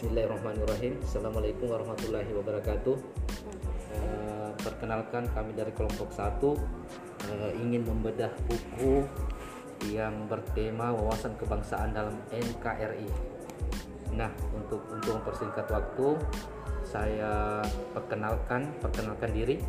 [0.00, 0.96] Bismillahirrahmanirrahim.
[1.04, 2.96] Assalamualaikum warahmatullahi wabarakatuh.
[3.92, 6.56] Uh, perkenalkan kami dari kelompok satu
[7.28, 9.04] uh, ingin membedah buku
[9.92, 13.12] yang bertema wawasan kebangsaan dalam NKRI.
[14.16, 16.16] Nah, untuk untuk mempersingkat waktu,
[16.80, 17.60] saya
[17.92, 19.60] perkenalkan perkenalkan diri.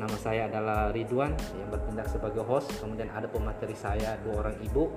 [0.00, 2.72] Nama saya adalah Ridwan yang bertindak sebagai host.
[2.80, 4.88] Kemudian ada pemateri saya dua orang ibu.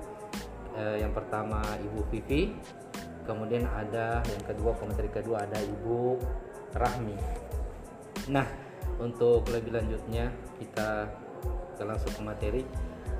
[0.79, 2.55] Uh, yang pertama Ibu Vivi,
[3.27, 6.15] kemudian ada yang kedua komentar kedua ada Ibu
[6.73, 7.17] Rahmi.
[8.31, 8.47] Nah
[8.97, 11.11] untuk lebih lanjutnya kita,
[11.75, 12.63] kita langsung ke materi.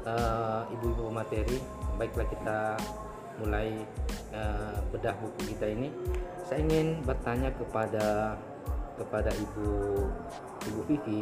[0.07, 1.59] Uh, ibu-ibu materi
[1.99, 2.79] baiklah kita
[3.43, 3.75] mulai
[4.31, 5.91] uh, bedah buku kita ini.
[6.47, 8.39] Saya ingin bertanya kepada
[8.95, 9.67] kepada ibu
[10.63, 11.21] ibu Vivi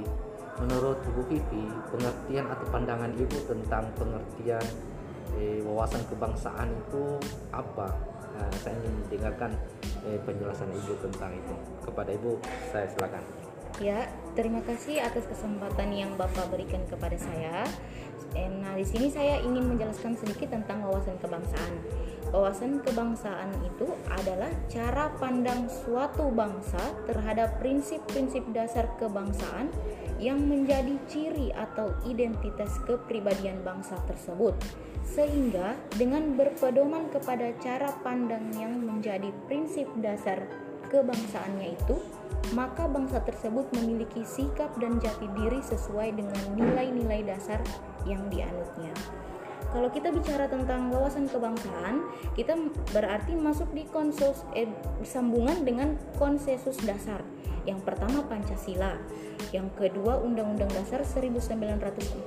[0.61, 4.63] menurut ibu Vivi pengertian atau pandangan ibu tentang pengertian
[5.35, 7.19] eh, wawasan kebangsaan itu
[7.51, 7.91] apa
[8.35, 9.51] Nah, saya ingin mendengarkan
[10.03, 11.55] eh, penjelasan Ibu tentang itu.
[11.87, 12.31] Kepada Ibu,
[12.69, 13.23] saya silakan.
[13.83, 17.67] Ya, terima kasih atas kesempatan yang Bapak berikan kepada saya.
[18.35, 21.73] Eh, nah, di sini saya ingin menjelaskan sedikit tentang wawasan kebangsaan.
[22.33, 29.69] Wawasan kebangsaan itu adalah cara pandang suatu bangsa terhadap prinsip-prinsip dasar kebangsaan
[30.17, 34.55] yang menjadi ciri atau identitas kepribadian bangsa tersebut.
[35.05, 40.49] Sehingga dengan berpedoman kepada cara pandang yang menjadi prinsip dasar
[40.89, 41.95] kebangsaannya itu,
[42.53, 47.61] maka bangsa tersebut memiliki sikap dan jati diri sesuai dengan nilai-nilai dasar
[48.05, 48.93] yang dianutnya.
[49.75, 52.55] Kalau kita bicara tentang wawasan kebangsaan, kita
[52.95, 54.71] berarti masuk di konsus eh,
[55.03, 57.19] sambungan dengan konsensus dasar.
[57.67, 58.95] Yang pertama Pancasila,
[59.51, 62.23] yang kedua Undang-Undang Dasar 1945,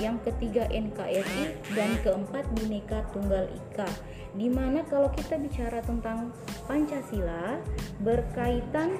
[0.00, 3.90] yang ketiga NKRI dan keempat Bhinneka Tunggal Ika.
[4.32, 6.32] Di mana kalau kita bicara tentang
[6.64, 7.60] Pancasila
[8.00, 8.96] berkaitan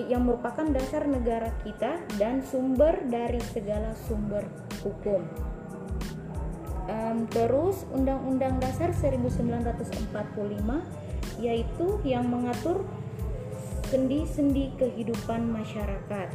[0.00, 4.48] eh, yang merupakan dasar negara kita dan sumber dari segala sumber
[4.80, 5.28] hukum.
[6.90, 10.10] Um, terus Undang-Undang Dasar 1945
[11.38, 12.82] yaitu yang mengatur
[13.86, 16.28] sendi-sendi kehidupan masyarakat.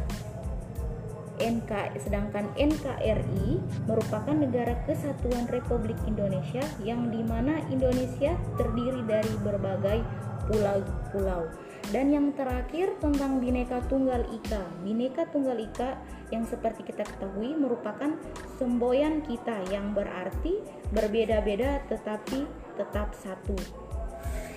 [1.36, 3.60] NK, sedangkan NKRI
[3.92, 10.00] merupakan negara kesatuan Republik Indonesia yang di mana Indonesia terdiri dari berbagai
[10.48, 11.50] pulau-pulau.
[11.94, 14.66] Dan yang terakhir tentang Bhinneka Tunggal Ika.
[14.82, 16.02] Bhinneka Tunggal Ika
[16.34, 18.18] yang seperti kita ketahui merupakan
[18.58, 23.54] semboyan kita yang berarti berbeda-beda tetapi tetap satu.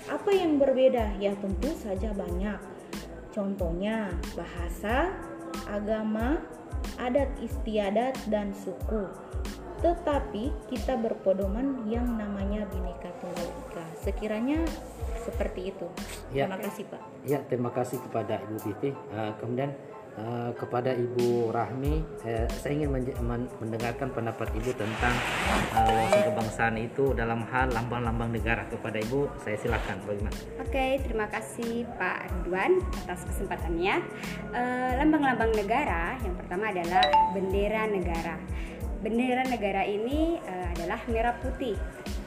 [0.09, 1.21] Apa yang berbeda?
[1.21, 2.57] Ya tentu saja banyak
[3.29, 5.13] Contohnya bahasa,
[5.69, 6.41] agama,
[6.97, 9.05] adat istiadat, dan suku.
[9.79, 13.85] Tetapi kita berpedoman yang namanya Bhinneka Tunggal Ika.
[14.01, 14.59] Sekiranya
[15.29, 15.87] seperti itu.
[16.33, 16.49] Ya.
[16.49, 17.01] Terima kasih Pak.
[17.23, 18.89] Ya, terima kasih kepada Ibu Titi.
[19.13, 19.71] Uh, kemudian
[20.19, 22.91] Eh, kepada Ibu Rahmi, uh, saya ingin
[23.61, 25.15] mendengarkan pendapat Ibu tentang
[25.71, 28.67] uh, wawasan kebangsaan itu dalam hal lambang-lambang negara.
[28.67, 30.03] Kepada Ibu, saya silakan.
[30.03, 30.35] Bagaimana?
[30.59, 34.03] Oke, terima kasih Pak Ridwan atas kesempatannya.
[34.99, 38.35] lambang-lambang negara yang pertama adalah bendera negara.
[38.99, 41.79] Bendera negara ini uh, adalah merah putih.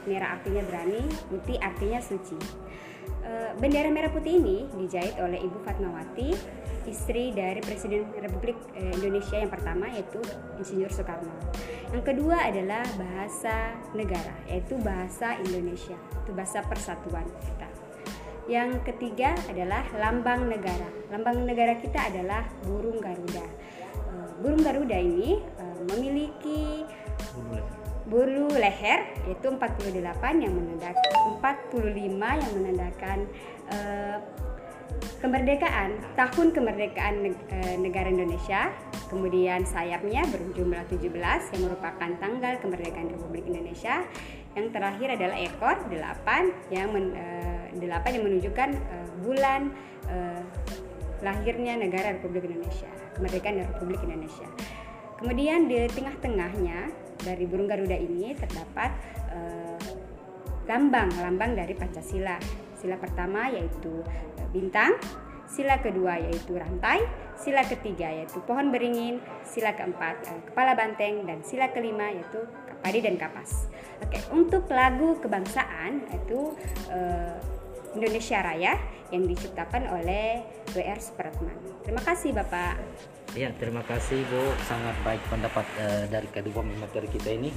[0.09, 2.37] Merah artinya berani, putih artinya suci.
[3.23, 6.35] Uh, bendera merah putih ini dijahit oleh Ibu Fatmawati
[6.87, 10.19] istri dari Presiden Republik eh, Indonesia yang pertama yaitu
[10.59, 11.31] Insinyur Soekarno.
[11.95, 17.67] Yang kedua adalah bahasa negara yaitu bahasa Indonesia, itu bahasa persatuan kita.
[18.43, 20.91] Yang ketiga adalah lambang negara.
[21.07, 23.47] Lambang negara kita adalah burung garuda.
[24.43, 26.83] Burung garuda ini eh, memiliki
[28.03, 29.95] bulu leher yaitu 48
[30.43, 33.19] yang menandakan 45 yang menandakan
[35.23, 38.71] kemerdekaan, tahun kemerdekaan eh, negara Indonesia,
[39.07, 44.03] kemudian sayapnya berjumlah 17 yang merupakan tanggal kemerdekaan Republik Indonesia.
[44.53, 47.15] Yang terakhir adalah ekor 8 yang men,
[47.73, 49.61] 8 eh, yang menunjukkan eh, bulan
[51.23, 54.45] lahirnya negara Republik Indonesia, kemerdekaan Republik Indonesia.
[55.17, 56.91] Kemudian di tengah-tengahnya
[57.23, 58.91] dari burung Garuda ini terdapat
[60.67, 62.39] lambang-lambang dari Pancasila.
[62.75, 64.03] Sila pertama yaitu
[64.51, 64.95] bintang,
[65.47, 67.03] sila kedua yaitu rantai,
[67.39, 72.99] sila ketiga yaitu pohon beringin, sila keempat eh, kepala banteng dan sila kelima yaitu kapadi
[73.03, 73.71] dan kapas.
[74.03, 76.55] Oke, untuk lagu kebangsaan yaitu
[76.91, 77.39] eh,
[77.93, 78.73] Indonesia Raya
[79.13, 80.41] yang diciptakan oleh
[80.73, 81.53] WR Supratman.
[81.85, 82.81] Terima kasih Bapak.
[83.33, 84.41] Ya, terima kasih Bu.
[84.65, 87.49] Sangat baik pendapat uh, dari kedua materi kita ini.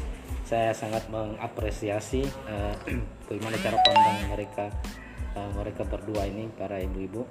[0.44, 2.74] Saya sangat mengapresiasi uh,
[3.28, 4.66] bagaimana cara pandang mereka
[5.36, 7.28] uh, mereka berdua ini para ibu-ibu.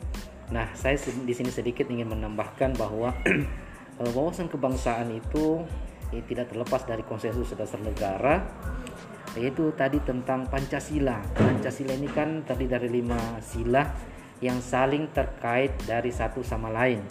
[0.54, 3.18] Nah, saya di sini sedikit ingin menambahkan bahwa
[4.14, 5.66] wawasan kebangsaan itu
[6.30, 8.46] tidak terlepas dari konsensus dasar negara
[9.36, 11.20] yaitu tadi tentang Pancasila.
[11.36, 13.84] Pancasila ini kan tadi dari lima sila
[14.40, 17.04] yang saling terkait dari satu sama lain.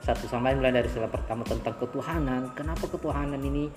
[0.00, 2.56] Satu sama lain mulai dari sila pertama tentang ketuhanan.
[2.56, 3.68] Kenapa ketuhanan ini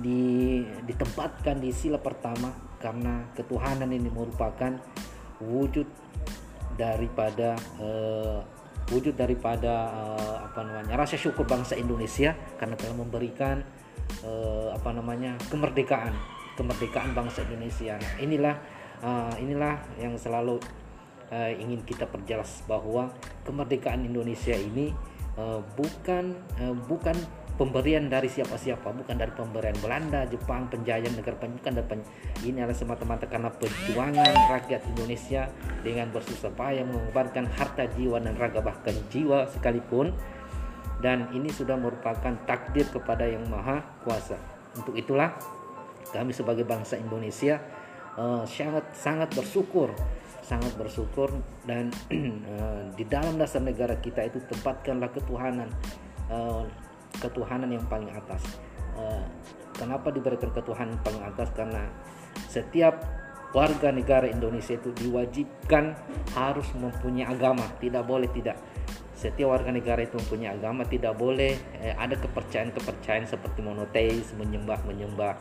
[0.00, 2.54] di, ditempatkan di sila pertama?
[2.80, 4.72] Karena ketuhanan ini merupakan
[5.42, 5.86] wujud
[6.78, 8.40] daripada uh,
[8.88, 13.60] wujud daripada uh, apa namanya rasa syukur bangsa Indonesia karena telah memberikan
[14.24, 17.94] uh, apa namanya kemerdekaan kemerdekaan bangsa Indonesia.
[17.94, 18.54] Nah, inilah
[19.06, 20.58] uh, inilah yang selalu
[21.30, 23.14] uh, ingin kita perjelas bahwa
[23.46, 24.90] kemerdekaan Indonesia ini
[25.38, 27.14] uh, bukan uh, bukan
[27.58, 32.06] pemberian dari siapa-siapa, bukan dari pemberian Belanda, Jepang, penjajahan negara bukan dari
[32.46, 35.50] ini adalah semata-mata karena perjuangan rakyat Indonesia
[35.82, 40.14] dengan bersusah payah mengorbankan harta jiwa dan raga bahkan jiwa sekalipun
[41.02, 44.38] dan ini sudah merupakan takdir kepada yang maha kuasa.
[44.78, 45.34] Untuk itulah
[46.10, 47.60] kami sebagai bangsa Indonesia
[48.16, 49.92] uh, sangat sangat bersyukur
[50.48, 51.28] sangat bersyukur
[51.68, 51.92] dan
[52.48, 55.68] uh, di dalam dasar negara kita itu tempatkanlah ketuhanan
[56.32, 56.64] uh,
[57.20, 58.40] ketuhanan yang paling atas.
[58.96, 59.24] Uh,
[59.76, 61.48] kenapa diberikan ketuhanan yang paling atas?
[61.52, 61.84] Karena
[62.48, 63.04] setiap
[63.52, 65.96] warga negara Indonesia itu diwajibkan
[66.32, 67.64] harus mempunyai agama.
[67.80, 68.56] Tidak boleh tidak.
[69.18, 70.86] Setiap warga negara itu mempunyai agama.
[70.86, 71.52] Tidak boleh
[71.82, 75.34] eh, ada kepercayaan kepercayaan seperti monoteis menyembah menyembah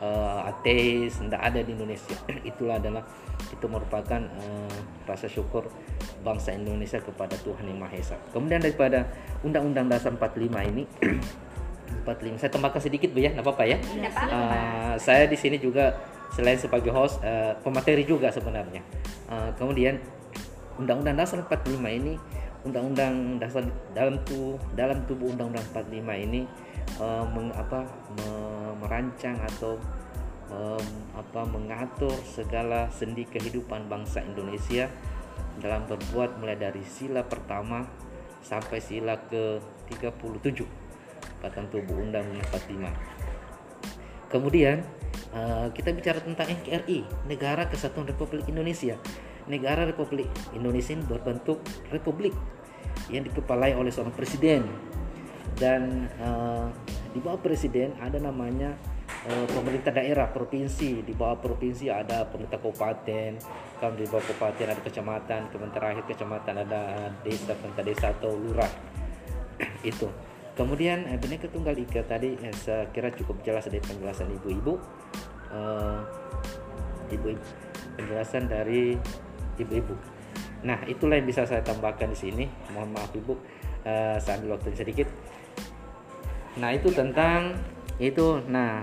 [0.00, 2.16] uh, ateis tidak ada di Indonesia.
[2.50, 3.02] Itulah adalah
[3.52, 4.76] itu merupakan uh,
[5.08, 5.68] rasa syukur
[6.24, 8.16] bangsa Indonesia kepada Tuhan yang Maha Esa.
[8.32, 9.06] Kemudian daripada
[9.46, 10.84] Undang-Undang Dasar 45 ini
[12.06, 13.78] 45 saya tambahkan sedikit bu ya nggak apa-apa ya.
[14.14, 15.94] Uh, saya di sini juga
[16.34, 18.82] selain sebagai host uh, pemateri juga sebenarnya.
[19.26, 19.98] Uh, kemudian
[20.76, 22.14] Undang-Undang Dasar 45 ini
[22.66, 23.64] Undang-Undang Dasar
[23.94, 26.42] dalam tuh dalam tubuh Undang-Undang 45 ini
[26.98, 27.86] uh, meng, apa,
[28.18, 28.28] me,
[28.82, 29.78] merancang atau
[30.50, 34.90] um, apa mengatur segala sendi kehidupan bangsa Indonesia
[35.62, 37.86] dalam berbuat mulai dari sila pertama
[38.44, 39.58] sampai sila ke
[39.90, 40.62] 37
[41.42, 43.16] Batang Tubuh Undang-Undang 45.
[44.26, 44.82] Kemudian
[45.30, 48.98] uh, kita bicara tentang NKRI, Negara Kesatuan Republik Indonesia.
[49.46, 51.62] Negara Republik Indonesia ini berbentuk
[51.94, 52.34] republik
[53.06, 54.66] yang dikepalai oleh seorang presiden.
[55.56, 56.68] Dan uh,
[57.14, 58.74] di bawah presiden ada namanya
[59.30, 61.06] uh, pemerintah daerah provinsi.
[61.06, 63.30] Di bawah provinsi ada pemerintah kabupaten
[63.78, 68.72] kemudian di bawah kabupaten ada kecamatan kemudian terakhir kecamatan ada desa pemerintah desa atau lurah.
[69.86, 70.10] Itu.
[70.56, 74.80] Kemudian eh, Bhinneka Tunggal Ika tadi eh, saya kira cukup jelas dari penjelasan ibu-ibu.
[75.46, 76.02] Uh,
[77.06, 77.38] ibu-ibu
[77.96, 78.98] penjelasan dari
[79.60, 79.94] ibu-ibu
[80.64, 83.36] nah itulah yang bisa saya tambahkan di sini mohon maaf ibu
[83.86, 85.08] uh, saya ambil waktu sedikit
[86.56, 87.56] Nah itu tentang
[88.00, 88.40] itu.
[88.48, 88.80] Nah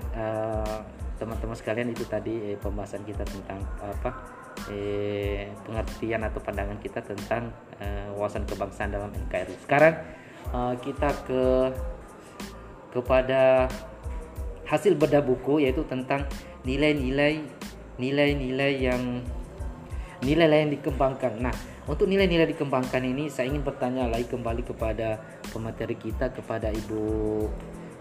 [1.18, 4.12] teman teman-teman sekalian itu tadi eh, pembahasan kita tentang apa
[4.70, 9.56] eh, pengertian atau pandangan kita tentang eh, wawasan kebangsaan dalam NKRI.
[9.66, 9.96] Sekarang
[10.54, 11.44] eh, kita ke
[12.94, 13.66] kepada
[14.70, 16.30] hasil bedah buku yaitu tentang
[16.62, 17.42] nilai-nilai
[17.98, 19.22] nilai-nilai yang
[20.24, 21.34] nilai-nilai yang dikembangkan.
[21.44, 25.20] Nah, untuk nilai-nilai dikembangkan ini saya ingin bertanya lagi kembali kepada
[25.52, 27.04] pemateri kita kepada Ibu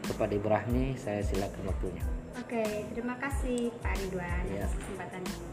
[0.02, 2.02] kepada Ibu Rahmi, saya silakan waktunya.
[2.38, 2.64] Oke,
[2.96, 4.66] terima kasih Pak Ridwan ya.
[4.66, 5.46] atas kesempatan ini.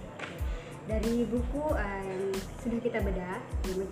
[0.90, 2.34] Dari buku yang
[2.66, 3.38] sudah kita bedah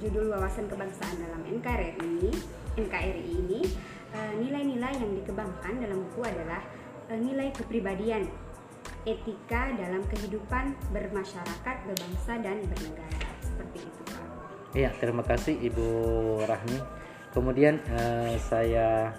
[0.01, 2.33] judul Wawasan Kebangsaan dalam NKRI ini,
[2.73, 3.61] NKRI ini
[4.17, 6.65] uh, nilai-nilai yang dikembangkan dalam buku adalah
[7.13, 8.25] uh, nilai kepribadian,
[9.03, 13.29] etika dalam kehidupan bermasyarakat, berbangsa dan bernegara.
[13.43, 14.01] Seperti itu.
[14.75, 15.87] Iya, terima kasih Ibu
[16.45, 16.79] Rahmi.
[17.33, 19.13] Kemudian uh, saya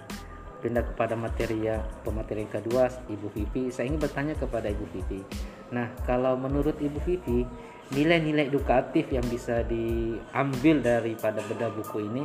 [0.58, 3.70] pindah kepada materi yang pemateri yang kedua Ibu Vivi.
[3.70, 5.23] Saya ingin bertanya kepada Ibu Vivi.
[5.70, 7.47] Nah, kalau menurut Ibu Vivi,
[7.94, 12.25] nilai-nilai edukatif yang bisa diambil daripada beda buku ini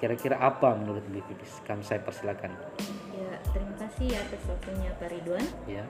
[0.00, 1.46] kira-kira apa menurut Ibu Vivi?
[1.68, 2.52] Kami saya persilakan.
[3.12, 5.46] Ya, terima kasih atas waktunya Pak Ridwan.
[5.68, 5.84] Ya.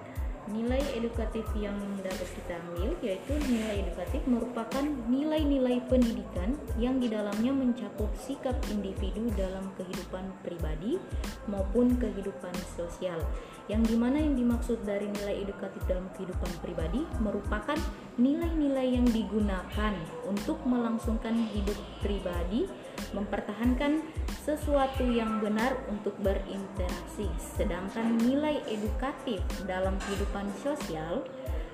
[0.50, 7.54] Nilai edukatif yang dapat kita ambil yaitu nilai edukatif merupakan nilai-nilai pendidikan yang di dalamnya
[7.54, 10.98] mencakup sikap individu dalam kehidupan pribadi
[11.46, 13.22] maupun kehidupan sosial.
[13.70, 17.78] Yang di mana yang dimaksud dari nilai edukatif dalam kehidupan pribadi merupakan
[18.20, 19.94] nilai-nilai yang digunakan
[20.28, 22.68] untuk melangsungkan hidup pribadi
[23.16, 24.04] mempertahankan
[24.44, 27.28] sesuatu yang benar untuk berinteraksi.
[27.56, 31.24] Sedangkan nilai edukatif dalam kehidupan sosial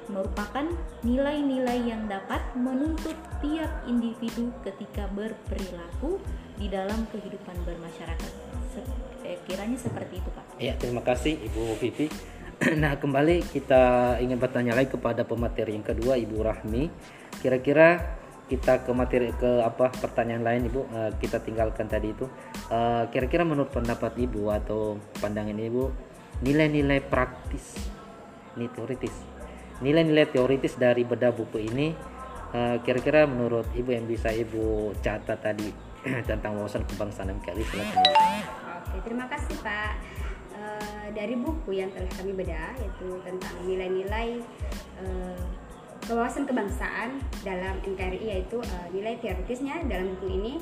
[0.09, 0.64] merupakan
[1.04, 6.16] nilai-nilai yang dapat menuntut tiap individu ketika berperilaku
[6.57, 8.33] di dalam kehidupan bermasyarakat.
[9.28, 10.45] Eh, kiranya seperti itu, Pak.
[10.57, 12.09] Ya, terima kasih Ibu Vivi.
[12.83, 16.91] Nah, kembali kita ingin bertanya lagi kepada pemateri yang kedua Ibu Rahmi.
[17.38, 18.19] Kira-kira
[18.50, 22.27] kita ke materi ke apa pertanyaan lain Ibu Eh, kita tinggalkan tadi itu.
[22.67, 25.83] Eh, kira-kira menurut pendapat Ibu atau pandangan Ibu
[26.43, 27.79] nilai-nilai praktis
[28.59, 29.15] ini teoritis.
[29.79, 31.95] Nilai-nilai teoritis dari bedah buku ini
[32.59, 35.71] eh, kira-kira menurut Ibu yang bisa Ibu catat tadi
[36.31, 37.38] tentang wawasan kebangsaan.
[37.38, 37.79] Ibu.
[37.79, 40.18] Oke, terima kasih Pak.
[41.19, 44.39] Dari buku yang telah kami bedah yaitu tentang nilai-nilai
[45.03, 45.43] eh,
[46.07, 50.55] kewawasan kebangsaan dalam NKRI yaitu eh, nilai teoritisnya dalam buku ini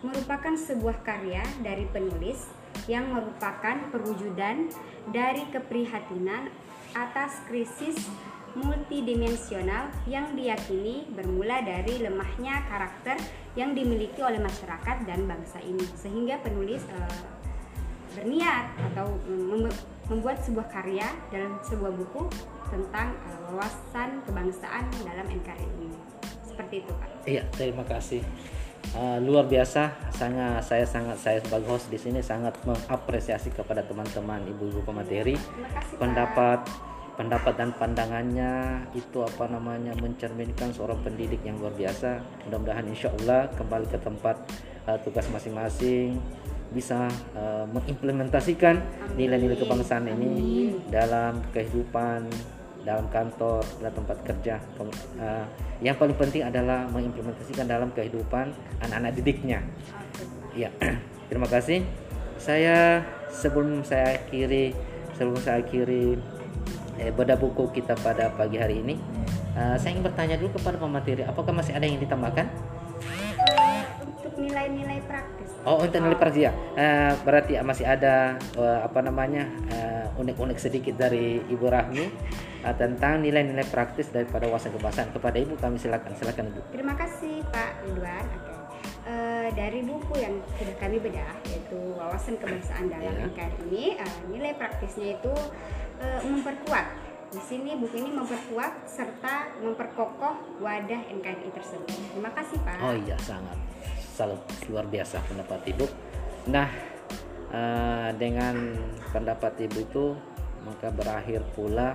[0.00, 2.48] merupakan sebuah karya dari penulis
[2.88, 4.72] yang merupakan perwujudan
[5.12, 6.48] dari keprihatinan
[6.96, 8.08] atas krisis
[8.56, 13.20] multidimensional yang diyakini bermula dari lemahnya karakter
[13.54, 15.84] yang dimiliki oleh masyarakat dan bangsa ini.
[15.94, 17.37] Sehingga penulis eh,
[18.18, 19.78] berniat atau mem-
[20.10, 22.26] membuat sebuah karya dalam sebuah buku
[22.66, 25.94] tentang eh, wawasan kebangsaan dalam NKRI ini
[26.42, 27.08] seperti itu Pak.
[27.22, 28.26] Iya, terima kasih.
[28.94, 34.42] Uh, luar biasa, sangat saya sangat saya sebagai host di sini sangat mengapresiasi kepada teman-teman
[34.48, 36.00] ibu-ibu pemateri Terima kasih Pak.
[36.00, 36.60] pendapat
[37.18, 42.22] pendapat dan pandangannya itu apa namanya mencerminkan seorang pendidik yang luar biasa.
[42.46, 44.36] Mudah-mudahan insya Allah kembali ke tempat
[44.86, 46.16] uh, tugas masing-masing
[46.68, 48.80] bisa uh, mengimplementasikan
[49.16, 52.28] nilai-nilai kebangsaan ini dalam kehidupan
[52.84, 54.56] dalam kantor dalam tempat kerja.
[55.18, 55.44] Uh,
[55.80, 58.52] yang paling penting adalah mengimplementasikan dalam kehidupan
[58.84, 59.64] anak-anak didiknya.
[60.52, 60.72] Ya
[61.32, 61.84] terima kasih.
[62.38, 64.72] Saya sebelum saya akhiri
[65.18, 66.16] sebelum saya akhiri
[66.98, 68.94] eh, bedah buku kita pada pagi hari ini
[69.58, 72.46] uh, saya ingin bertanya dulu kepada pemateri apakah masih ada yang ditambahkan
[74.36, 76.52] nilai-nilai praktis Oh, untuk nilai praktis ya.
[76.74, 82.04] Eh, berarti masih ada eh, apa namanya eh, unik-unik sedikit dari Ibu Rahmi
[82.62, 85.12] eh, tentang nilai-nilai praktis daripada wawasan kebangsaan.
[85.12, 86.60] Kepada Ibu kami silakan, silakan Ibu.
[86.72, 88.26] Terima kasih Pak Ridwan.
[89.48, 93.24] Dari buku yang sudah kami bedah yaitu wawasan kebangsaan dalam Ya.
[93.24, 93.84] NKRI ini
[94.28, 95.32] nilai praktisnya itu
[96.22, 96.86] memperkuat.
[97.32, 101.88] Di sini buku ini memperkuat serta memperkokoh wadah NKRI tersebut.
[101.88, 102.76] Terima kasih Pak.
[102.84, 103.56] Oh iya, sangat
[104.18, 105.86] salut luar biasa pendapat Ibu.
[106.50, 106.66] Nah,
[107.54, 108.74] eh, dengan
[109.14, 110.06] pendapat Ibu itu
[110.66, 111.94] maka berakhir pula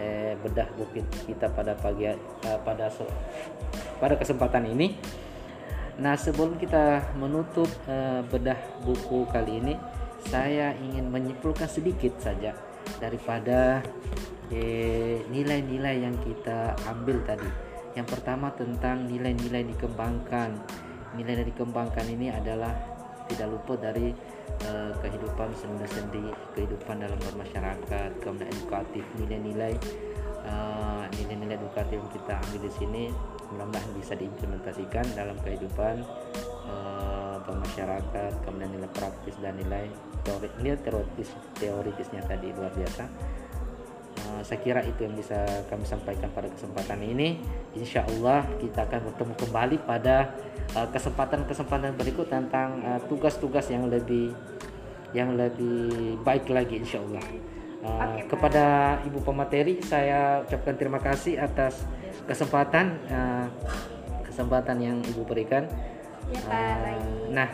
[0.00, 2.16] eh, bedah buku kita pada pagi eh,
[2.64, 2.88] pada
[4.00, 4.96] pada kesempatan ini.
[6.00, 8.56] Nah, sebelum kita menutup eh, bedah
[8.88, 9.74] buku kali ini,
[10.24, 12.56] saya ingin menyimpulkan sedikit saja
[12.96, 13.84] daripada
[14.48, 17.50] eh, nilai-nilai yang kita ambil tadi.
[17.92, 20.56] Yang pertama tentang nilai-nilai dikembangkan.
[21.16, 22.74] Nilai yang dikembangkan ini adalah
[23.28, 24.12] tidak luput dari
[24.64, 29.76] eh, kehidupan sendi-sendi, kehidupan dalam bermasyarakat, kemudian edukatif, nilai-nilai
[30.48, 33.04] eh, nilai-nilai edukatif yang kita ambil di sini
[33.48, 36.04] mudah-mudahan bisa diimplementasikan dalam kehidupan
[36.68, 39.88] eh, bermasyarakat kemudian nilai praktis dan nilai
[40.24, 43.04] teori nilai teoritis teoritisnya tadi luar biasa
[44.38, 47.42] Eh, saya kira itu yang bisa kami sampaikan pada kesempatan ini.
[47.74, 50.30] Insya Allah kita akan bertemu kembali pada
[50.78, 54.30] eh, kesempatan-kesempatan berikut tentang eh, tugas-tugas yang lebih
[55.16, 57.24] yang lebih baik lagi Insya Allah
[57.78, 58.28] Pak.
[58.28, 61.86] kepada ibu pemateri saya ucapkan terima kasih atas
[62.28, 63.00] kesempatan
[64.20, 65.64] kesempatan yang ibu berikan.
[66.28, 66.76] Ya Pak,
[67.32, 67.48] nah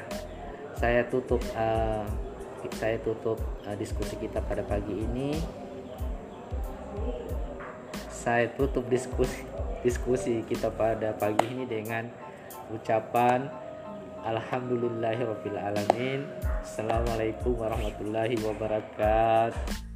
[0.74, 1.38] saya tutup
[2.74, 3.38] saya tutup
[3.78, 5.38] diskusi kita pada pagi ini
[8.24, 9.44] saya tutup diskusi
[9.84, 12.08] diskusi kita pada pagi ini dengan
[12.72, 13.52] ucapan
[14.24, 16.24] Alhamdulillahirobbilalamin
[16.64, 19.93] Assalamualaikum warahmatullahi wabarakatuh